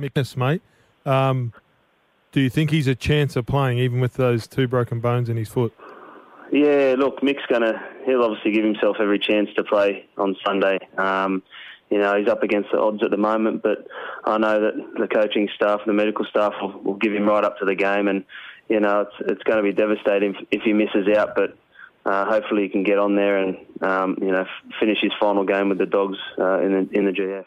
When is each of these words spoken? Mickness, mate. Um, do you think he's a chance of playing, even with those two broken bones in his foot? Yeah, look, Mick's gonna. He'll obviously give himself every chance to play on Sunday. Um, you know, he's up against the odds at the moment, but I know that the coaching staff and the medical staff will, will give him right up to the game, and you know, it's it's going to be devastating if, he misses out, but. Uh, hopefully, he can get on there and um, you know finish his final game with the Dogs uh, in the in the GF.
Mickness, 0.00 0.36
mate. 0.36 0.62
Um, 1.06 1.52
do 2.32 2.40
you 2.40 2.50
think 2.50 2.70
he's 2.70 2.86
a 2.86 2.94
chance 2.94 3.36
of 3.36 3.46
playing, 3.46 3.78
even 3.78 4.00
with 4.00 4.14
those 4.14 4.46
two 4.46 4.68
broken 4.68 5.00
bones 5.00 5.28
in 5.28 5.36
his 5.36 5.48
foot? 5.48 5.72
Yeah, 6.52 6.96
look, 6.98 7.22
Mick's 7.22 7.42
gonna. 7.48 7.80
He'll 8.04 8.22
obviously 8.22 8.52
give 8.52 8.64
himself 8.64 8.96
every 9.00 9.18
chance 9.18 9.50
to 9.56 9.64
play 9.64 10.06
on 10.16 10.36
Sunday. 10.44 10.78
Um, 10.98 11.42
you 11.90 11.98
know, 11.98 12.16
he's 12.18 12.28
up 12.28 12.42
against 12.42 12.70
the 12.72 12.78
odds 12.78 13.02
at 13.02 13.10
the 13.10 13.16
moment, 13.16 13.62
but 13.62 13.86
I 14.24 14.38
know 14.38 14.60
that 14.60 14.74
the 14.98 15.08
coaching 15.08 15.48
staff 15.54 15.80
and 15.80 15.88
the 15.88 15.92
medical 15.92 16.24
staff 16.24 16.54
will, 16.60 16.80
will 16.82 16.94
give 16.94 17.12
him 17.12 17.26
right 17.26 17.44
up 17.44 17.58
to 17.58 17.64
the 17.64 17.74
game, 17.74 18.08
and 18.08 18.24
you 18.68 18.80
know, 18.80 19.02
it's 19.02 19.30
it's 19.30 19.42
going 19.44 19.58
to 19.58 19.62
be 19.62 19.72
devastating 19.72 20.34
if, 20.50 20.62
he 20.62 20.72
misses 20.72 21.08
out, 21.16 21.34
but. 21.34 21.56
Uh, 22.02 22.24
hopefully, 22.24 22.62
he 22.62 22.68
can 22.70 22.82
get 22.82 22.98
on 22.98 23.14
there 23.14 23.36
and 23.36 23.58
um, 23.82 24.16
you 24.22 24.32
know 24.32 24.46
finish 24.80 24.96
his 25.02 25.12
final 25.20 25.44
game 25.44 25.68
with 25.68 25.76
the 25.76 25.84
Dogs 25.84 26.16
uh, 26.38 26.58
in 26.60 26.72
the 26.72 26.98
in 26.98 27.04
the 27.04 27.12
GF. 27.12 27.38